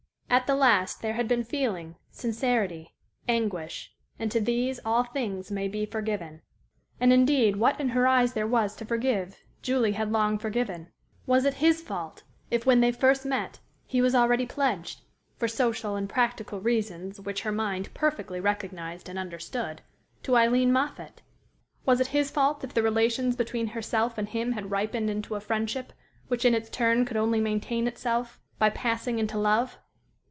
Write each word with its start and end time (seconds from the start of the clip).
At 0.33 0.47
the 0.47 0.55
last 0.55 1.01
there 1.01 1.15
had 1.15 1.27
been 1.27 1.43
feeling, 1.43 1.95
sincerity, 2.09 2.93
anguish, 3.27 3.91
and 4.17 4.31
to 4.31 4.39
these 4.39 4.79
all 4.85 5.03
things 5.03 5.51
may 5.51 5.67
be 5.67 5.85
forgiven. 5.85 6.41
And, 7.01 7.11
indeed, 7.11 7.57
what 7.57 7.77
in 7.81 7.89
her 7.89 8.07
eyes 8.07 8.31
there 8.31 8.47
was 8.47 8.73
to 8.77 8.85
forgive, 8.85 9.43
Julie 9.61 9.91
had 9.91 10.13
long 10.13 10.37
forgiven. 10.37 10.87
Was 11.25 11.43
it 11.43 11.55
his 11.55 11.81
fault 11.81 12.23
if, 12.49 12.65
when 12.65 12.79
they 12.79 12.91
met 12.91 12.99
first, 13.01 13.27
he 13.85 14.01
was 14.01 14.15
already 14.15 14.45
pledged 14.45 15.01
for 15.35 15.49
social 15.49 15.97
and 15.97 16.07
practical 16.07 16.61
reasons 16.61 17.19
which 17.19 17.41
her 17.41 17.51
mind 17.51 17.93
perfectly 17.93 18.39
recognized 18.39 19.09
and 19.09 19.19
understood 19.19 19.81
to 20.23 20.37
Aileen 20.37 20.71
Moffatt? 20.71 21.21
Was 21.85 21.99
it 21.99 22.07
his 22.07 22.31
fault 22.31 22.63
if 22.63 22.73
the 22.73 22.81
relations 22.81 23.35
between 23.35 23.67
herself 23.67 24.17
and 24.17 24.29
him 24.29 24.53
had 24.53 24.71
ripened 24.71 25.09
into 25.09 25.35
a 25.35 25.41
friendship 25.41 25.91
which 26.29 26.45
in 26.45 26.55
its 26.55 26.69
turn 26.69 27.03
could 27.03 27.17
only 27.17 27.41
maintain 27.41 27.85
itself 27.85 28.39
by 28.57 28.69
passing 28.69 29.19
into 29.19 29.37
love? 29.37 29.77